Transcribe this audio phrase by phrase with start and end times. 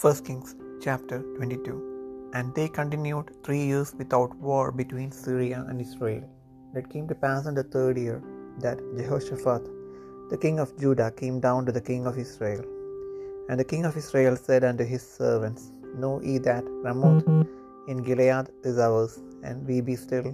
[0.00, 0.50] 1 Kings
[0.84, 6.24] chapter 22 And they continued three years without war between Syria and Israel.
[6.66, 8.18] And it came to pass in the third year
[8.64, 9.64] that Jehoshaphat,
[10.32, 12.62] the king of Judah, came down to the king of Israel.
[13.48, 15.64] And the king of Israel said unto his servants,
[16.02, 17.26] Know ye that Ramoth
[17.88, 20.30] in Gilead is ours, and we be still,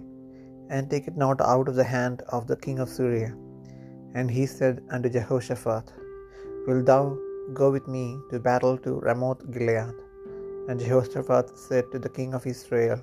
[0.70, 3.32] and take it not out of the hand of the king of Syria.
[4.16, 5.92] And he said unto Jehoshaphat,
[6.66, 7.04] Wilt thou
[7.52, 9.94] Go with me to battle to Ramoth Gilead.
[10.68, 13.00] And Jehoshaphat said to the king of Israel,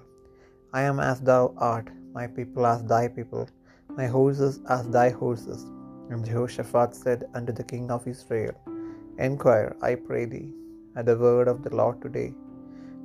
[0.72, 3.50] I am as thou art, my people as thy people,
[3.98, 5.64] my horses as thy horses.
[6.10, 8.56] And Jehoshaphat said unto the king of Israel,
[9.18, 10.50] Enquire, I pray thee,
[10.96, 12.34] at the word of the Lord today.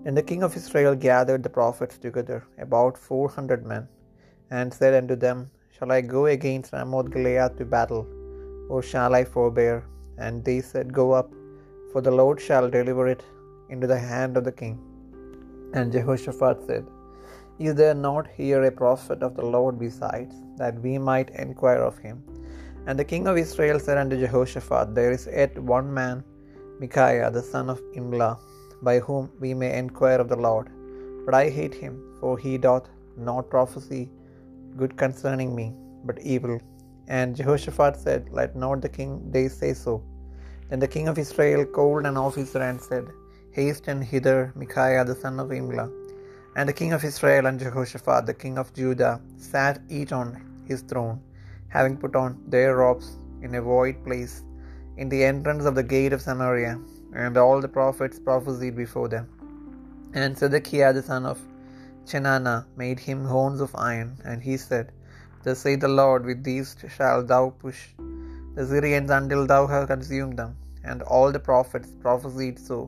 [0.04, 3.88] And the king of Israel gathered the prophets together, about four hundred men,
[4.50, 8.06] and said unto them, Shall I go against Ramoth Gilead to battle,
[8.68, 9.84] or shall I forbear?
[10.18, 11.30] And they said, Go up,
[11.92, 13.22] for the Lord shall deliver it
[13.72, 14.76] into the hand of the king.
[15.76, 16.84] And Jehoshaphat said,
[17.66, 21.98] Is there not here a prophet of the Lord besides, that we might enquire of
[22.06, 22.18] him?
[22.86, 26.16] And the king of Israel said unto Jehoshaphat, There is yet one man,
[26.80, 28.34] Micaiah the son of Imlah,
[28.88, 30.68] by whom we may enquire of the Lord.
[31.24, 32.88] But I hate him, for he doth
[33.30, 34.02] not prophesy
[34.80, 35.66] good concerning me,
[36.08, 36.56] but evil.
[37.08, 40.02] And Jehoshaphat said, Let not the king they say so.
[40.70, 43.06] Then the king of Israel called an officer and said,
[43.52, 45.91] Hasten hither Micaiah the son of Imlah.
[46.56, 50.28] And the king of Israel and Jehoshaphat the king of Judah sat each on
[50.66, 51.20] his throne,
[51.69, 54.42] having put on their robes in a void place
[54.97, 56.80] in the entrance of the gate of Samaria.
[57.14, 59.28] And all the prophets prophesied before them.
[60.14, 61.38] And Zedekiah the son of
[62.06, 64.92] Chenaanah made him horns of iron, and he said,
[65.45, 67.81] Thus saith the Lord, with these shalt thou push
[68.56, 70.53] the Syrians until thou have consumed them.
[70.91, 72.78] And all the prophets prophesied so,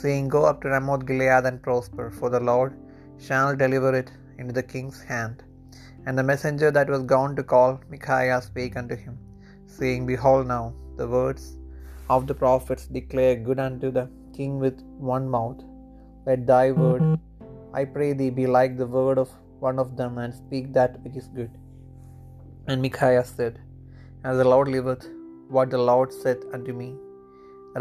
[0.00, 2.72] saying, Go up to Ramoth Gilead and prosper, for the Lord
[3.26, 5.38] shall deliver it into the king's hand.
[6.06, 9.16] And the messenger that was gone to call Micaiah spake unto him,
[9.78, 10.64] saying, Behold now,
[11.00, 11.44] the words
[12.14, 14.06] of the prophets declare good unto the
[14.36, 14.78] king with
[15.14, 15.60] one mouth.
[16.26, 17.04] Let thy word,
[17.80, 19.30] I pray thee, be like the word of
[19.68, 21.52] one of them, and speak that which is good.
[22.70, 23.54] And Micaiah said,
[24.28, 25.04] As the Lord liveth,
[25.54, 26.88] what the Lord saith unto me,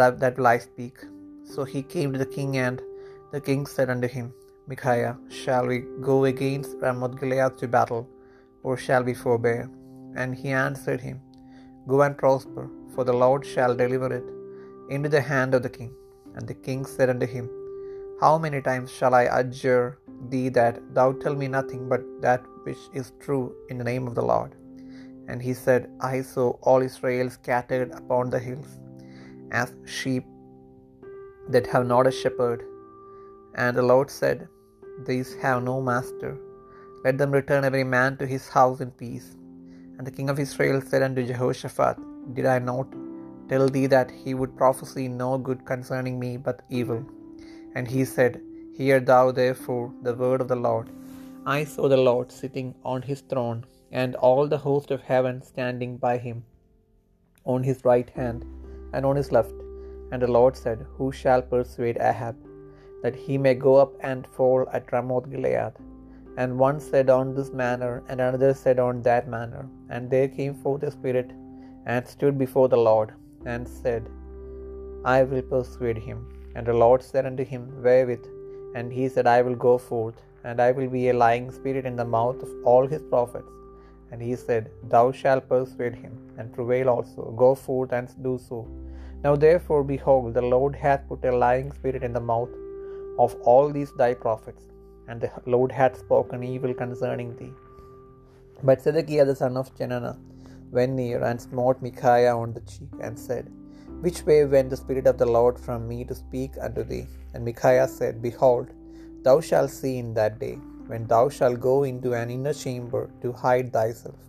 [0.01, 0.95] that will I speak.
[1.51, 2.77] So he came to the king, and
[3.33, 4.27] the king said unto him,
[4.71, 5.77] Micaiah, shall we
[6.09, 8.03] go against Ramoth Gilead to battle,
[8.65, 9.63] or shall we forbear?
[10.19, 11.17] And he answered him,
[11.91, 14.27] Go and prosper, for the Lord shall deliver it
[14.95, 15.93] into the hand of the king.
[16.35, 17.47] And the king said unto him,
[18.23, 19.87] How many times shall I adjure
[20.31, 24.15] thee that thou tell me nothing but that which is true in the name of
[24.19, 24.53] the Lord?
[25.29, 25.81] And he said,
[26.11, 28.71] I saw all Israel scattered upon the hills,
[29.61, 30.25] as sheep
[31.53, 32.61] that have not a shepherd.
[33.63, 34.39] And the Lord said,
[35.09, 36.31] These have no master.
[37.05, 39.27] Let them return every man to his house in peace.
[39.95, 41.97] And the king of Israel said unto Jehoshaphat,
[42.37, 42.89] Did I not
[43.49, 47.01] tell thee that he would prophesy no good concerning me, but evil?
[47.75, 48.33] And he said,
[48.79, 50.87] Hear thou therefore the word of the Lord.
[51.57, 53.59] I saw the Lord sitting on his throne,
[53.91, 56.43] and all the host of heaven standing by him,
[57.45, 58.45] on his right hand
[58.93, 59.57] and on his left.
[60.11, 62.35] And the Lord said, Who shall persuade Ahab,
[63.03, 65.73] that he may go up and fall at Ramoth Gilead?
[66.37, 69.63] And one said on this manner, and another said on that manner.
[69.89, 71.31] And there came forth a spirit,
[71.85, 73.11] and stood before the Lord,
[73.45, 74.03] and said,
[75.17, 76.19] I will persuade him.
[76.55, 78.25] And the Lord said unto him, Wherewith?
[78.75, 81.97] And he said, I will go forth, and I will be a lying spirit in
[81.99, 83.53] the mouth of all his prophets.
[84.11, 87.23] And he said, Thou shalt persuade him, and prevail also.
[87.43, 88.67] Go forth and do so.
[89.23, 92.53] Now therefore, behold, the Lord hath put a lying spirit in the mouth
[93.25, 94.65] of all these thy prophets,
[95.07, 97.53] and the Lord hath spoken evil concerning thee.
[98.67, 100.17] But Zedekiah the son of Chenaanah
[100.77, 103.45] went near and smote Micaiah on the cheek, and said,
[104.03, 107.05] Which way went the Spirit of the Lord from me to speak unto thee?
[107.33, 108.67] And Micaiah said, Behold,
[109.23, 110.57] thou shalt see in that day,
[110.89, 114.19] when thou shalt go into an inner chamber to hide thyself.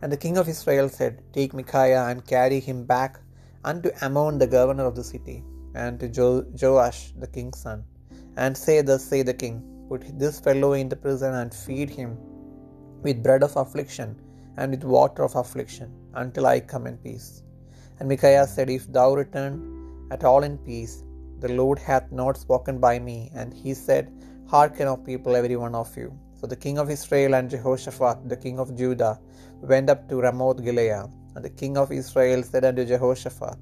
[0.00, 3.12] And the king of Israel said, Take Micaiah and carry him back
[3.70, 5.38] unto Amon the governor of the city,
[5.82, 7.80] and to jo- Joash the king's son,
[8.42, 9.56] and say, Thus say the king,
[9.90, 12.12] Put this fellow in the prison and feed him
[13.04, 14.10] with bread of affliction
[14.58, 15.90] and with water of affliction,
[16.22, 17.28] until I come in peace.
[17.98, 19.54] And Micaiah said, If thou return
[20.14, 20.94] at all in peace,
[21.44, 23.18] the Lord hath not spoken by me.
[23.34, 24.04] And he said,
[24.48, 26.16] Hearken of people, every one of you.
[26.40, 29.18] So the king of Israel and Jehoshaphat, the king of Judah,
[29.60, 31.10] went up to Ramoth Gilead.
[31.34, 33.56] And the king of Israel said unto Jehoshaphat,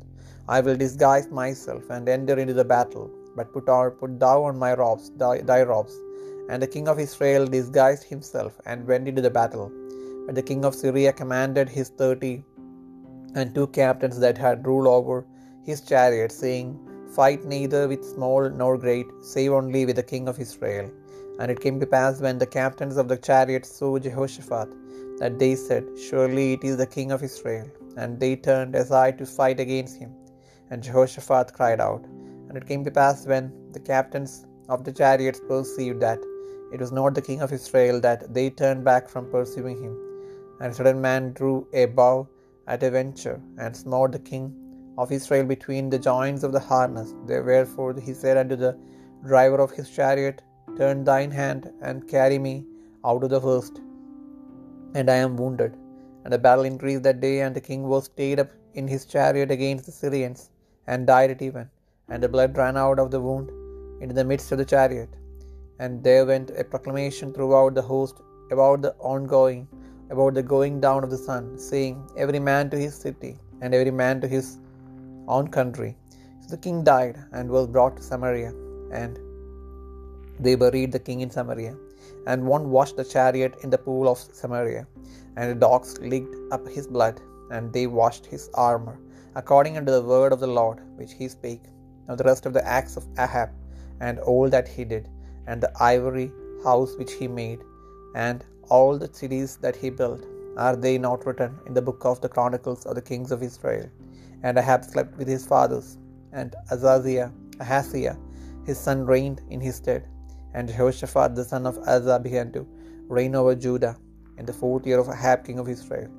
[0.48, 3.10] I will disguise myself and enter into the battle.
[3.36, 3.66] but put,
[3.98, 5.94] put thou on my robes, thy, thy robes.
[6.48, 9.72] And the king of Israel disguised himself and went into the battle.
[10.26, 12.44] But the king of Syria commanded his thirty
[13.34, 15.26] and two captains that had rule over
[15.64, 16.78] his chariot, saying,
[17.14, 20.90] Fight neither with small nor great, save only with the king of Israel.
[21.38, 24.68] And it came to pass when the captains of the chariots saw Jehoshaphat,
[25.20, 27.68] that they said, Surely it is the king of Israel.
[27.96, 30.12] And they turned aside to fight against him.
[30.70, 32.04] And Jehoshaphat cried out.
[32.48, 36.18] And it came to pass when the captains of the chariots perceived that
[36.72, 39.94] it was not the king of Israel, that they turned back from pursuing him.
[40.60, 42.28] And a certain man drew a bow
[42.66, 44.44] at a venture, and smote the king
[45.02, 47.14] of Israel between the joints of the harness.
[47.26, 48.76] Wherefore he said unto the
[49.30, 50.42] driver of his chariot,
[50.78, 52.54] Turn thine hand and carry me
[53.04, 53.74] out of the host,
[54.98, 55.72] and I am wounded.
[56.22, 59.50] And the battle increased that day, and the king was stayed up in his chariot
[59.56, 60.42] against the Syrians,
[60.86, 61.66] and died at even.
[62.08, 63.50] And the blood ran out of the wound
[64.02, 65.12] into the midst of the chariot.
[65.78, 68.16] And there went a proclamation throughout the host
[68.54, 69.62] about the ongoing,
[70.14, 73.94] about the going down of the sun, saying, Every man to his city, and every
[74.02, 74.48] man to his
[75.28, 75.96] own country.
[76.40, 78.52] So the king died and was brought to Samaria,
[78.92, 79.18] and
[80.38, 81.74] they buried the king in Samaria.
[82.26, 84.86] And one washed the chariot in the pool of Samaria,
[85.36, 88.98] and the dogs licked up his blood, and they washed his armor,
[89.34, 91.62] according unto the word of the Lord which he spake.
[92.06, 93.50] Now the rest of the acts of Ahab,
[94.00, 95.08] and all that he did,
[95.46, 96.32] and the ivory
[96.62, 97.60] house which he made,
[98.14, 100.24] and all the cities that he built,
[100.56, 103.88] are they not written in the book of the chronicles of the kings of Israel?
[104.46, 105.86] And Ahab slept with his fathers,
[106.40, 107.30] and Azaziah,
[107.64, 108.16] Ahaziah,
[108.68, 110.02] his son reigned in his stead.
[110.56, 112.62] And Jehoshaphat the son of Asa began to
[113.16, 113.94] reign over Judah
[114.38, 116.10] in the fourth year of Ahab king of Israel.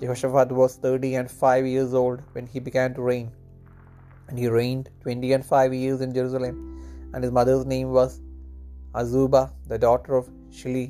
[0.00, 3.28] Jehoshaphat was thirty and five years old when he began to reign.
[4.28, 6.56] And he reigned twenty and five years in Jerusalem.
[7.12, 8.20] And his mother's name was
[9.02, 10.86] Azubah, the daughter of Shili.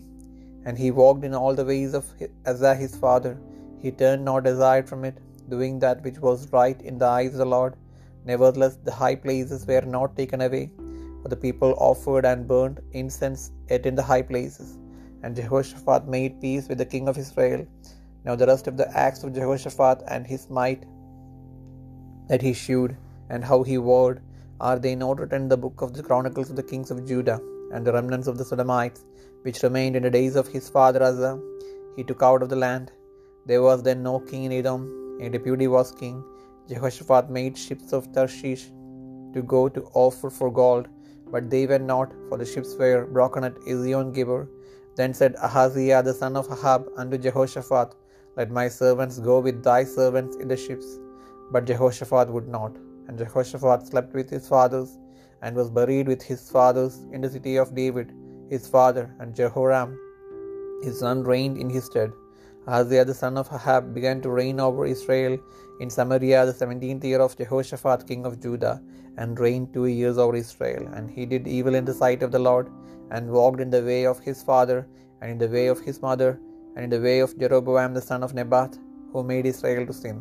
[0.65, 2.07] And he walked in all the ways of
[2.53, 3.35] Asa his father.
[3.83, 5.19] He turned not aside from it,
[5.49, 7.77] doing that which was right in the eyes of the Lord.
[8.25, 10.71] Nevertheless, the high places were not taken away,
[11.23, 14.79] for the people offered and burned incense yet in the high places.
[15.23, 17.67] And Jehoshaphat made peace with the king of Israel.
[18.25, 20.85] Now the rest of the acts of Jehoshaphat and his might
[22.29, 22.97] that he shewed,
[23.29, 24.23] and how he warred,
[24.61, 27.41] are they not written in the book of the chronicles of the kings of Judah,
[27.73, 29.05] and the remnants of the Sodomites,
[29.43, 31.39] which remained in the days of his father Asa,
[31.97, 32.91] he took out of the land.
[33.47, 36.23] There was then no king in Edom, a deputy was king.
[36.69, 38.65] Jehoshaphat made ships of Tarshish
[39.35, 40.89] to go to Ophir for gold,
[41.31, 44.49] but they were not, for the ships were broken at Ezion Geber.
[44.97, 47.95] Then said Ahaziah the son of Ahab unto Jehoshaphat,
[48.37, 50.87] Let my servants go with thy servants in the ships.
[51.51, 52.77] But Jehoshaphat would not.
[53.09, 54.99] And Jehoshaphat slept with his fathers,
[55.43, 58.13] and was buried with his fathers in the city of David,
[58.49, 59.99] his father, and Jehoram
[60.85, 62.13] his son reigned in his stead.
[62.67, 65.39] Ahaziah the son of Ahab began to reign over Israel
[65.81, 68.77] in Samaria the seventeenth year of Jehoshaphat king of Judah,
[69.19, 70.85] and reigned two years over Israel.
[70.95, 72.69] And he did evil in the sight of the Lord,
[73.11, 74.79] and walked in the way of his father,
[75.21, 76.31] and in the way of his mother,
[76.75, 78.73] and in the way of Jeroboam the son of Nebat,
[79.13, 80.19] who made Israel to sin.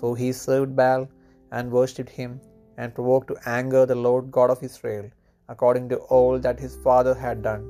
[0.00, 1.04] For he served Baal,
[1.52, 2.32] and worshipped him,
[2.80, 5.06] and provoked to anger the Lord God of Israel,
[5.52, 7.64] according to all that his father had done.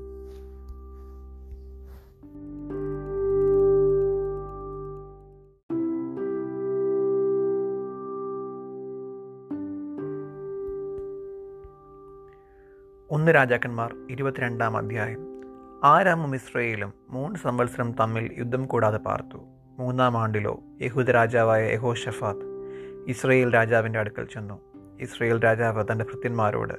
[13.29, 15.19] ഒന്ന് രാജാക്കന്മാർ ഇരുപത്തിരണ്ടാം അധ്യായം.
[15.85, 19.37] ആരാമും ഇസ്രയേലും മൂന്ന് സംവത്സരം തമ്മിൽ യുദ്ധം കൂടാതെ പാർത്തു.
[19.79, 22.41] മൂന്നാം ആണ്ടിലോ യഹൂദ രാജാവായ യഹോ ഷഫാത്ത്
[23.09, 24.61] ഇസ്രയേൽ രാജാവിന്റെ അടുക്കൽ ചെന്നു.
[25.01, 26.73] ഇസ്രയേൽ രാജാവ് തന്റെ ഭൃത്യന്മാരോട്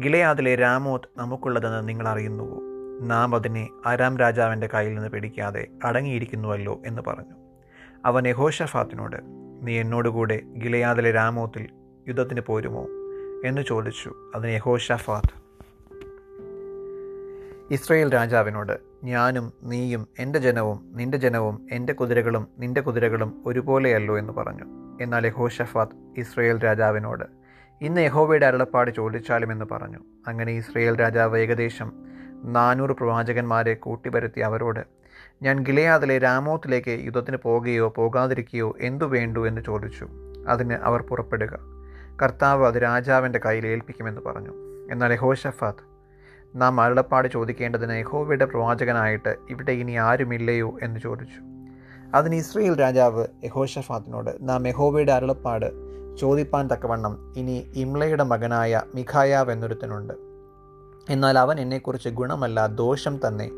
[0.00, 2.60] ഗിലയാദിലെ രാമോത്ത് നമുക്കുള്ളതെന്ന് നിങ്ങൾ അറിയുന്നുവോ?
[3.06, 7.64] നാം അതിനെ ആരാം രാജാവിന്റെ കയ്യിൽ നിന്ന് പിടിക്കാതെ അടങ്ങിയിരിക്കുന്നുവല്ലോ എന്ന് പറഞ്ഞു.
[8.04, 9.16] അവൻ യഹോഷഫാത്തിനോട്
[9.62, 11.68] നീ എന്നോടുകൂടെ ഗിലയാദിലെ രാമോത്തിൽ
[12.08, 12.86] യുദ്ധത്തിന് പോരുമോ?
[13.44, 14.32] എന്ന് ചോദിച്ചു.
[14.34, 15.47] അതിന് യഹോഷഫാത്ത്
[17.70, 18.72] ഇസ്രയേൽ രാജാവിനോട്
[19.04, 24.64] ഞാനും നീയും എന്റെ ജനവും നിന്റെ ജനവും എന്റെ കുതിരകളും നിന്റെ കുതിരകളും ഒരുപോലെയല്ലോ എന്ന് പറഞ്ഞു.
[25.02, 27.24] എന്നാൽ യഹോഷഫാത്ത് ഇസ്രയേൽ രാജാവിനോട്
[27.80, 29.98] ഇന്ന് യഹോവയുടെ അരുളപ്പാട് ചോദിച്ചാലും എന്ന് പറഞ്ഞു.
[30.26, 31.92] അങ്ങനെ ഇസ്രയേൽ രാജാവ് ഏകദേശം
[32.44, 34.80] നാനൂറ് പ്രവാചകന്മാരെ കൂട്ടിവരുത്തി അവരോട്
[35.42, 40.08] ഞാൻ ഗിലയാദിലെ രാമോത്തിലേക്ക് യുദ്ധത്തിന് പോകുകയോ പോകാതിരിക്കുകയോ എന്തു വേണ്ടു എന്ന് ചോദിച്ചു.
[40.48, 41.58] അതിന് അവർ പുറപ്പെടുക.
[42.22, 44.50] കർത്താവ് അത് രാജാവിന്റെ കയ്യിൽ ഏൽപ്പിക്കുമെന്ന് പറഞ്ഞു.
[44.92, 45.87] എന്നാൽ യഹോഷഫാത്ത്
[46.56, 51.40] നാം അരുളപ്പാട് ചോദിക്കേണ്ടതിന് യഹോവയുടെ പ്രവാചകനായിട്ട് ഇവിടെ ഇനി ആരുമില്ലയോ എന്ന് ചോദിച്ചു.
[52.14, 60.14] അതിന് ഇസ്രയേൽ രാജാവ് യഹോഷഫാത്തിനോട് നാം യഹോവയുടെ അരുളപ്പാട് ചോദിപ്പാൻ തക്കവണ്ണം ഇനി ഇംലയുടെ മകനായ മിഖായാവ് എന്നൊരുത്തനുണ്ട്.
[61.10, 63.50] എന്നാൽ അവൻ എന്നെക്കുറിച്ച് ഗുണമല്ല ദോഷം തന്നെ.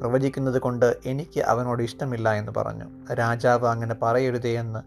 [0.00, 3.14] പ്രവചിക്കുന്നത് കൊണ്ട് എനിക്ക് അവനോട് ഇഷ്ടമില്ല എന്ന് പറഞ്ഞു.
[3.14, 4.80] രാജാവ് അങ്ങനെ പറയരുതേ എന്ന്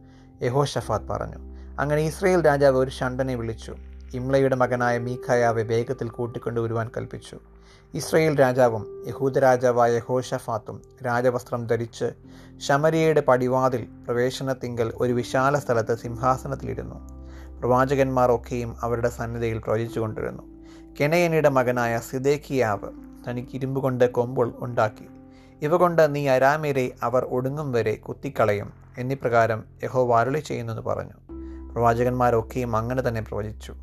[0.44, 1.36] യഹോഷഫാത്ത് പറഞ്ഞു.
[1.80, 3.76] അങ്ങനെ ഇസ്രയേൽ രാജാവ് ഒരു ഷണ്ടനെ വിളിച്ചു.
[4.14, 7.40] ഇംലയുടെ മകനായ മീഖായാവെ വേഗത്തിൽ കൂട്ടിക്കൊണ്ടുവരുവാൻ കൽപ്പിച്ചു.
[7.94, 12.12] ഇസ്രയേൽ രാജാവും യഹൂദരാജാവായ രാജാവായ യഹോഷഫാത്തും രാജവസ്ത്രം ധരിച്ച്
[12.58, 16.96] ശമരിയയുടെ പടിവാതിൽ പ്രവേശനത്തിങ്കൽ ഒരു വിശാല സ്ഥലത്ത് സിംഹാസനത്തിലിരുന്നു.
[17.60, 20.44] പ്രവാചകന്മാർ ഒക്കെയും അവരുടെ സന്നിധിയിൽ പ്രവചിച്ചുകൊണ്ടിരുന്നു
[21.02, 22.90] കെനയനയുടെ മകനായ സിദേക്കിയാവ്
[23.30, 25.08] തനിക്ക് ഇരുമ്പ് കൊണ്ട് കൊമ്പുൾ ഉണ്ടാക്കി.
[25.62, 31.18] ഇവ കൊണ്ട് നീ അരാമേരെ അവർ ഒടുങ്ങും വരെ കുത്തിക്കളയും എന്നിപ്രകാരം യഹോ വാരളി ചെയ്യുന്നെന്ന് പറഞ്ഞു
[31.74, 33.76] പ്രവാചകന്മാരൊക്കെയും അങ്ങനെ തന്നെ പ്രവചിച്ചു.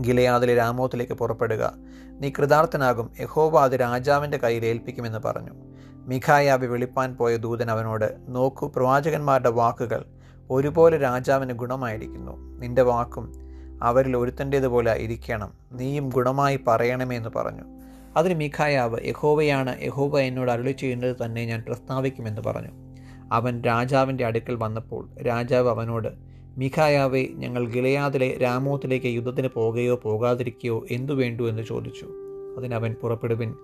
[0.00, 1.74] ഗിലയാദിലെ രാമോത്തിലേക്ക് പുറപ്പെടുക.
[2.10, 3.10] നീ കൃതാർത്ഥനാകും.
[3.20, 5.50] യഹോവ അത് രാജാവിന്റെ കയ്യിൽ ഏൽപ്പിക്കുമെന്ന് പറഞ്ഞു.
[6.06, 10.04] മിഖായാബി വെളിപ്പാൻ പോയ ദൂതൻ അവനോട് നോക്കൂ പ്രവാചകന്മാരുടെ വാക്കുകൾ
[10.50, 12.58] ഒരുപോലെ രാജാവിന് ഗുണമായിരിക്കുന്നു.
[12.58, 13.32] നിന്റെ വാക്കും
[13.82, 15.52] അവരിൽ ഒരുത്തന്റേതുപോലെ ഇരിക്കണം.
[15.72, 17.62] നീയും ഗുണമായി പറയണമേ എന്ന് പറഞ്ഞു.
[18.16, 22.70] അതിന് മിഖായാവ് യഹോവയാണ് യഹോവ എന്നോട് അരുളി ചെയ്യുന്നത് തന്നെ ഞാൻ പ്രസ്താവിക്കുമെന്ന് പറഞ്ഞു.
[23.32, 26.25] അവൻ രാജാവിന്റെ അടുക്കൽ വന്നപ്പോൾ രാജാവ് അവനോട്
[26.58, 32.06] മിഖായാവെ ഞങ്ങൾ ഗിലയാദിലെ രാമോത്തിലേക്ക് യുദ്ധത്തിന് പോകുകയോ പോകാതിരിക്കുകയോ എന്തു വേണ്ടു എന്ന് ചോദിച്ചു.
[32.58, 33.54] അതിനവൻ പുറപ്പെടുവിൻ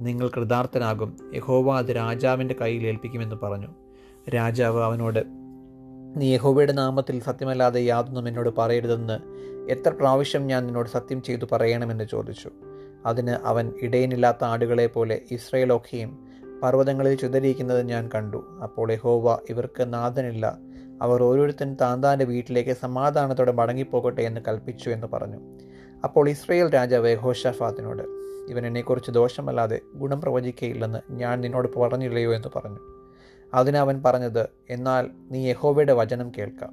[0.00, 3.66] നിങ്ങൾ കൃതാർത്ഥനാകും യഹോവ അത് രാജാവിന്റെ കയ്യിൽ ഏൽപ്പിക്കുമെന്ന് പറഞ്ഞു.
[4.30, 5.24] രാജാവ് അവനോട്
[6.16, 9.18] നീ യഹോവയുടെ നാമത്തിൽ സത്യമല്ലാതെ യാതൊന്നും എന്നോട് പറയരുതെന്ന്
[9.72, 12.50] എത്ര പ്രാവശ്യം ഞാൻ നിന്നോട് സത്യം ചെയ്തു പറയണമെന്ന് ചോദിച്ചു.
[13.06, 16.18] അതിന് അവൻ ഇടയനില്ലാത്ത ആടുകളെ പോലെ ഇസ്രയേലൊക്കെയും
[16.62, 18.44] പർവതങ്ങളിൽ ചിതറിയിരിക്കുന്നത് ഞാൻ കണ്ടു.
[18.62, 20.69] അപ്പോൾ യഹോവ ഇവർക്ക് നാഥനില്ല
[21.02, 25.36] അവർ ഓരോരുത്തരും താന്താന്റെ വീട്ടിലേക്ക് സമാധാനത്തോടെ മടങ്ങിപ്പോകട്ടെ എന്ന് കൽപ്പിച്ചു എന്ന് പറഞ്ഞു.
[26.04, 28.02] അപ്പോൾ ഇസ്രയേൽ രാജാവ് യഹോഷഫാത്തിനോട്
[28.50, 32.78] ഇവൻ എന്നെക്കുറിച്ച് ദോഷമല്ലാതെ ഗുണം പ്രവചിക്കയില്ലെന്ന് ഞാൻ നിന്നോട് പറഞ്ഞില്ലയോ എന്ന് പറഞ്ഞു.
[33.54, 36.72] അതിനവൻ പറഞ്ഞത് എന്നാൽ നീ യഹോവയുടെ വചനം കേൾക്കാം.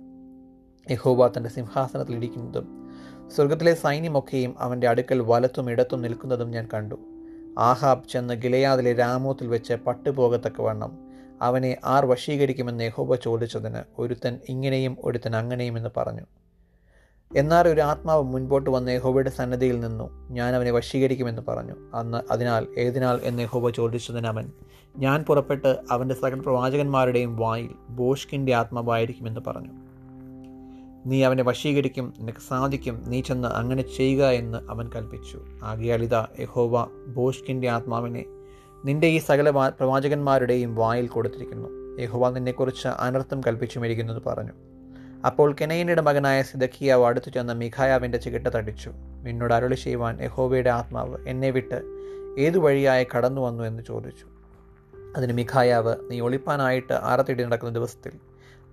[0.91, 2.89] യഹോബ തന്റെ സിംഹാസനത്തിലിരിക്കുന്നതും
[3.35, 6.95] സ്വർഗത്തിലെ സൈന്യമൊക്കെയും അവന്റെ അടുക്കൽ വലത്തും ഇടത്തും നിൽക്കുന്നതും ഞാൻ കണ്ടു.
[7.57, 11.06] ആഹാബ് ചെന്ന് ഗിലയാദിലെ രാമോത്തിൽ വെച്ച് പട്ടുപോകത്തക്കവണ്ണം
[11.41, 16.21] അവനെ ആർ വശീകരിക്കുമെന്ന് യഹോബ ചോദിച്ചതിന് ഒരുത്തൻ ഇങ്ങനെയും ഒരുത്തൻ അങ്ങനെയും എന്ന് പറഞ്ഞു.
[17.35, 20.27] എന്നാൽ ഒരു ആത്മാവ് മുൻപോട്ട് വന്ന് യഹോബയുടെ സന്നദ്ധിയിൽ നിന്നു.
[20.31, 21.73] ഞാൻ അവനെ വശീകരിക്കുമെന്ന് പറഞ്ഞു.
[21.93, 24.51] അന്ന് അതിനാൽ ഏതിനാൽ എന്ന് യഹോബ ചോദിച്ചതിന് അവൻ
[24.97, 29.71] ഞാൻ പുറപ്പെട്ട് അവന്റെ സകല പ്രവാചകന്മാരുടെയും വായിൽ ബോഷ്കിന്റെ ആത്മാവായിരിക്കുമെന്ന് പറഞ്ഞു.
[31.05, 35.45] നീ അവനെ വശീകരിക്കും നിനക്ക് സാധിക്കും നീ ചെന്ന് അങ്ങനെ ചെയ്യുക എന്ന് അവൻ കൽപ്പിച്ചു.
[35.63, 38.25] ആകെ അളിത യഹോവ ബോഷ്കിന്റെ ആത്മാവിനെ
[38.87, 41.69] നിന്റെ ഈ സകല പ്രവാചകന്മാരുടെയും വായിൽ കൊടുത്തിരിക്കുന്നു.
[42.01, 44.51] യഹുവ നിന്നെക്കുറിച്ച് അനർത്ഥം കൽപ്പിച്ചുമിരിക്കുന്നത് പറഞ്ഞു.
[45.25, 48.91] അപ്പോൾ കെനയിനിയുടെ മകനായ സിദക്കിയാവ് അടുത്തു ചെന്ന് മിഖായാവിന്റെ ചികിട്ട തടിച്ചു.
[49.23, 51.79] നിന്നോട് അരുളി ചെയ്യുവാൻ യഹോവയുടെ ആത്മാവ് എന്നെ വിട്ട്
[52.39, 54.25] ഏതു വഴിയായി കടന്നു വന്നു എന്ന് ചോദിച്ചു.
[55.17, 58.11] അതിന് മിഖായാവ് നീ ഒളിപ്പാനായിട്ട് ആറത്തിടി നടക്കുന്ന ദിവസത്തിൽ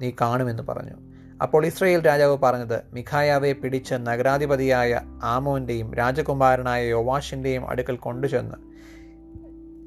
[0.01, 0.97] നീ കാണുമെന്ന് പറഞ്ഞു.
[1.43, 8.74] അപ്പോൾ ഇസ്രയേൽ രാജാവ് പറഞ്ഞത് മിഖായാവെ പിടിച്ച് നഗരാധിപതിയായ ആമോന്റെയും രാജകുമാരനായ യോവാഷിന്റെയും അടുക്കൽ കൊണ്ടുചെന്ന്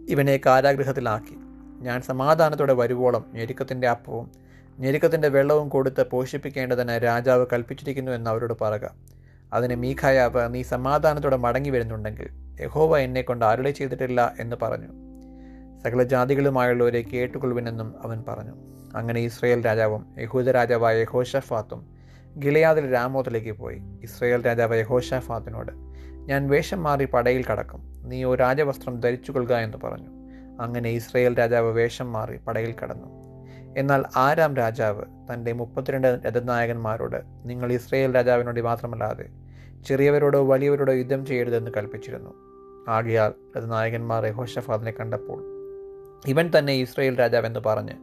[0.08, 1.36] ഇവനെ കാരാഗൃഹത്തിലാക്കി
[1.82, 4.32] ഞാൻ സമാധാനത്തോടെ വരുവോളം ഞെരുക്കത്തിന്റെ അപ്പവും
[4.80, 8.96] ഞെരുക്കത്തിന്റെ വെള്ളവും കൊടുത്ത് പോഷിപ്പിക്കേണ്ടതിന് രാജാവ് കൽപ്പിച്ചിരിക്കുന്നു എന്ന് അവരോട് പറയുക
[9.54, 12.30] അതിന് മീഖായാവ് നീ സമാധാനത്തോടെ മടങ്ങി വരുന്നുണ്ടെങ്കിൽ
[12.62, 14.88] യഹോവ എന്നെ കൊണ്ട് അരുളി ചെയ്തിട്ടില്ല എന്ന് പറഞ്ഞു.
[15.84, 18.56] സകല ജാതികളുമായുള്ളവരെ കേട്ടുകൊള്ളുവിനെന്നും അവൻ പറഞ്ഞു.
[18.98, 21.82] അങ്ങനെ ഇസ്രയേൽ രാജാവും യഹൂദ രാജാവായ യഹോഷഫാത്തും
[22.40, 23.80] ഗിലയാദിൽ രാമോത്തിലേക്ക് പോയി.
[24.04, 25.72] ഇസ്രയേൽ രാജാവ് യഹോഷഫാത്തിനോട്
[26.28, 27.94] ഞാൻ വേഷം മാറി പടയിൽ കടക്കും.
[28.06, 30.10] നീ ഓ രാജവസ്ത്രം ധരിച്ചു കൊള്ളുക എന്ന് പറഞ്ഞു.
[30.62, 33.08] അങ്ങനെ ഇസ്രയേൽ രാജാവ് വേഷം മാറി പടയിൽ കടന്നു.
[33.78, 35.02] എന്നാൽ ആരാം രാജാവ്?
[35.02, 39.30] തന്റെ മുപ്പത്തിരണ്ട് രഥനായകന്മാരോട് നിങ്ങൾ ഇസ്രയേൽ രാജാവിനോട് മാത്രമല്ലാതെ
[39.88, 42.30] ചെറിയവരോടോ വലിയവരോടോ യുദ്ധം ചെയ്യരുതെന്ന് കൽപ്പിച്ചിരുന്നു.
[42.90, 45.44] ആകിയാൽ രഥനായകന്മാർ ഹോഷഫാദിനെ കണ്ടപ്പോൾ
[46.28, 47.94] ഇവൻ തന്നെ ഇസ്രയേൽ രാജാവെന്ന് പറഞ്ഞ്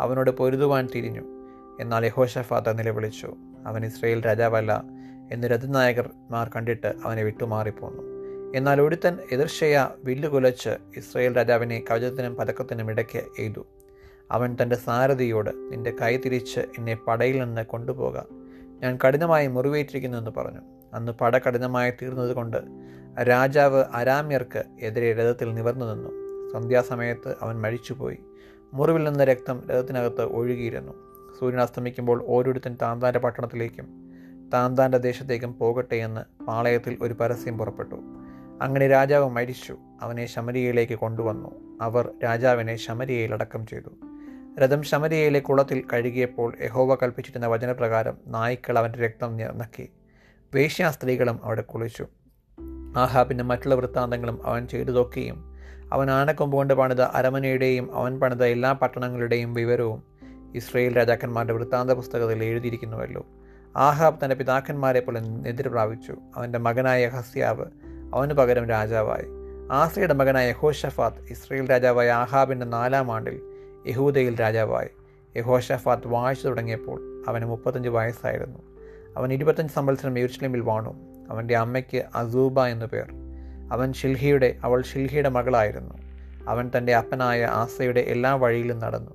[0.00, 1.22] അവനോട് പൊരുതുവാൻ തിരിഞ്ഞു.
[1.80, 3.34] എന്നാൽ യഹോഷഫാദ് നിലവിളിച്ചു
[3.66, 4.95] അവൻ ഇസ്രയേൽ രാജാവല്ല
[5.32, 8.02] എന്ന് രഥനായകന്മാർ കണ്ടിട്ട് അവനെ വിട്ടുമാറിപ്പോന്നു.
[8.58, 13.66] എന്നാൽ ഒരുത്തൻ എതിർഷയ വില്ലുകുലച്ച് ഇസ്രയേൽ രാജാവിനെ കവചത്തിനും പതക്കത്തിനും ഇടയ്ക്ക് എയ്തു.
[14.30, 18.18] അവൻ തന്റെ സാരഥിയോട് നിന്റെ കൈ തിരിച്ച് എന്നെ പടയിൽ നിന്ന് കൊണ്ടുപോക.
[18.82, 20.60] ഞാൻ കഠിനമായി മുറിവേറ്റിരിക്കുന്നു എന്ന് പറഞ്ഞു.
[20.94, 22.56] അന്ന് പട കഠിനമായി തീർന്നതുകൊണ്ട്
[23.22, 26.08] രാജാവ് അരാമ്യർക്ക് എതിരെ രഥത്തിൽ നിവർന്നു നിന്നു.
[26.52, 28.18] സന്ധ്യാസമയത്ത് അവൻ മരിച്ചുപോയി.
[28.74, 30.92] മുറിവിൽ നിന്ന് രക്തം രഥത്തിനകത്ത് ഒഴുകിയിരുന്നു.
[31.40, 34.05] സൂര്യൻ അസ്തമിക്കുമ്പോൾ ഓരോരുത്തൻ താന്താന്റെ പട്ടണത്തിലേക്കും
[34.52, 37.94] താന്താന്റെ ദേശത്തേക്കും പോകട്ടെ എന്ന് പാളയത്തിൽ ഒരു പരസ്യം പുറപ്പെട്ടു.
[38.62, 39.76] അങ്ങനെ രാജാവ് മരിച്ചു.
[40.02, 41.78] അവനെ ശമരിയയിലേക്ക് കൊണ്ടുവന്നു.
[41.80, 43.90] അവർ രാജാവിനെ ശമരിയയിൽ അടക്കം ചെയ്തു.
[44.60, 49.92] രഥം ശമരിയയിലെ കുളത്തിൽ കഴുകിയപ്പോൾ യഹോവ കൽപ്പിച്ചിരുന്ന വചനപ്രകാരം നായ്ക്കൾ അവന്റെ രക്തം നിറന്നക്കി
[50.54, 52.06] വേശ്യാ സ്ത്രീകളും അവിടെ കുളിച്ചു.
[52.96, 55.56] ആഹാബിന്റെ മറ്റുള്ള വൃത്താന്തങ്ങളും അവൻ ചെയ്തതൊക്കെയും
[55.92, 60.02] അവൻ ആനക്കൊമ്പ് കൊണ്ട് പണിത അരമനയുടെയും അവൻ പണിത എല്ലാ പട്ടണങ്ങളുടെയും വിവരവും
[60.54, 63.26] ഇസ്രയേൽ രാജാക്കന്മാരുടെ വൃത്താന്ത പുസ്തകത്തിൽ എഴുതിയിരിക്കുന്നുവല്ലോ.
[63.76, 66.14] ആഹാബ് തന്റെ പിതാക്കന്മാരെ പോലെ നിദ്ര പ്രാപിച്ചു.
[66.36, 67.64] അവന്റെ മകനായ ഹസ്യാവ്
[68.14, 69.24] അവന് പകരം രാജാവായി.
[69.72, 73.40] ആസയുടെ മകനായ യഹോഷഫാത്ത് ഇസ്രയേൽ രാജാവായ ആഹാബിന്റെ നാലാം ആണ്ടിൽ
[73.86, 74.88] യഹൂദയിൽ രാജാവായി.
[75.36, 78.58] യഹോഷഫാത്ത് വാഴ്ച തുടങ്ങിയപ്പോൾ അവന് മുപ്പത്തഞ്ച് വയസ്സായിരുന്നു.
[79.16, 80.94] അവൻ ഇരുപത്തഞ്ച് സംവത്സരം യെരുഷലേമിൽ വാണു.
[81.30, 83.12] അവന്റെ അമ്മയ്ക്ക് അസൂബ എന്നു പേർ.
[83.72, 85.94] അവൻ ഷിൽഹിയുടെ അവൾ ഷിൽഹിയുടെ മകളായിരുന്നു.
[86.48, 89.10] അവൻ തന്റെ അപ്പനായ ആസയുടെ എല്ലാ വഴിയിലും നടന്നു.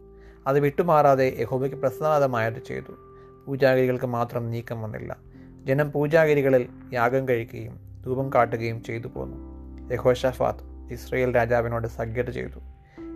[0.48, 3.11] അത് വിട്ടുമാറാതെ യഹോബയ്ക്ക് പ്രസാദമായത് ചെയ്തു.
[3.46, 5.18] പൂജാഗിരികൾക്ക് മാത്രം നീക്കം വന്നില്ല.
[5.64, 9.52] ജനം പൂജാഗിരികളിൽ യാഗം കഴിക്കുകയും ധൂപം കാട്ടുകയും ചെയ്തു പോന്നു.
[9.94, 12.60] യഹോഷഫാത്ത് ഇസ്രയേൽ രാജാവിനോട് സഖ്യത ചെയ്തു.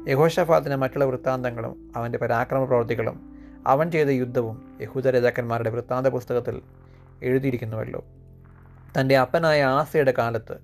[0.09, 3.35] യഹോഷഫാത്തിന് മറ്റുള്ള വൃത്താന്തങ്ങളും അവന്റെ പരാക്രമ പ്രവൃത്തികളും
[3.67, 6.61] അവൻ ചെയ്ത യുദ്ധവും യഹൂദ രാജാക്കന്മാരുടെ വൃത്താന്ത പുസ്തകത്തിൽ
[7.23, 8.05] എഴുതിയിരിക്കുന്നുവല്ലോ.
[8.99, 10.57] തന്റെ അപ്പനായ ആസയുടെ കാലത്ത്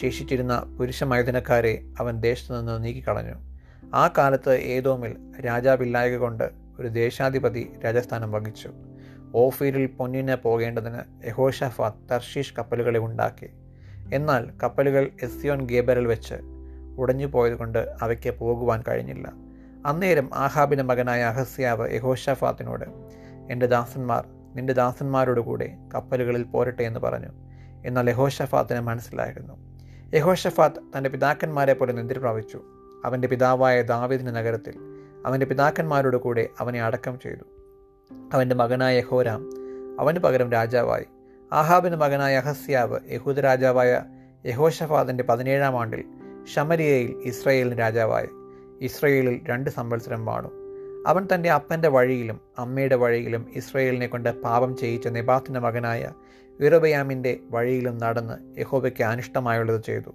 [0.00, 3.34] ശേഷിച്ചിരുന്ന പുരുഷ മൈഥുനക്കാരെ അവൻ ദേശത്തു നിന്ന് നീക്കിക്കളഞ്ഞു.
[3.94, 5.16] ആ കാലത്ത് ഏതോമിൽ
[5.46, 8.70] രാജാവില്ലായക കൊണ്ട് ഒരു ദേശാധിപതി രാജസ്ഥാനം വഹിച്ചു.
[9.34, 13.50] ഓഫീരിൽ പൊന്നിന് പോകേണ്ടതിന് യഹോഷഫാത്ത് തർഷീഷ് കപ്പലുകളെ ഉണ്ടാക്കി.
[14.14, 16.34] എന്നാൽ കപ്പലുകൾ എസ്യോൻ ഗേബറിൽ വെച്ച്
[16.98, 19.32] ഉടഞ്ഞു പോയതുകൊണ്ട് അവയ്ക്ക് പോകുവാൻ കഴിഞ്ഞില്ല.
[19.86, 22.84] അന്നേരം ആഹാബിന്റെ മകനായ അഹസ്യാവ് യഹോഷഫാത്തിനോട്
[23.50, 24.24] എന്റെ ദാസന്മാർ
[24.54, 27.28] നിന്റെ ദാസന്മാരോടുകൂടെ കപ്പലുകളിൽ പോരട്ടെ എന്ന് പറഞ്ഞു.
[27.86, 29.54] എന്നാൽ യഹോഷഫാത്തിന് മനസ്സിലായിരുന്നു.
[30.14, 32.62] യഹോഷഫാത്ത് തന്റെ പിതാക്കന്മാരെ പോലെ നിന്ദി പ്രാപിച്ചു.
[33.04, 34.74] അവന്റെ പിതാവായ ദാവിദിന്റെ നഗരത്തിൽ
[35.26, 37.44] അവന്റെ പിതാക്കന്മാരോട് കൂടെ അവനെ അടക്കം ചെയ്തു.
[38.34, 39.50] അവന്റെ മകനായ യഹോരാം
[40.00, 41.04] അവന് പകരം രാജാവായി.
[41.52, 44.02] ആഹാബിന്റെ മകനായ അഹസ്യാവ് യഹൂദ രാജാവായ
[44.46, 46.04] യഹോഷഫാദിന്റെ പതിനേഴാം ആണ്ടിൽ
[46.54, 48.28] ഷമരിയയിൽ ഇസ്രയേലിന് രാജാവായി.
[48.80, 50.50] ഇസ്രയേലിൽ രണ്ട് സംവത്സരം വാണു.
[51.06, 56.12] അവൻ തന്റെ അപ്പന്റെ വഴിയിലും അമ്മയുടെ വഴിയിലും ഇസ്രയേലിനെ കൊണ്ട് പാപം ചെയ്യിച്ച നെബാത്തിന്റെ മകനായ
[56.60, 60.10] വിറബയാമിന്റെ വഴിയിലും നടന്ന് യഹോബയ്ക്ക് അനിഷ്ടമായുള്ളത് ചെയ്തു.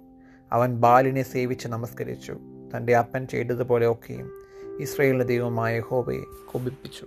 [0.52, 2.38] അവൻ ബാലിനെ സേവിച്ച് നമസ്കരിച്ചു.
[2.76, 4.32] തന്റെ അപ്പൻ ചെയ്തതുപോലെ ഒക്കെയും
[4.80, 7.06] ഇസ്രയേലിന്റെ ദൈവമായ യഹോബയെ കൊബിപ്പിച്ചു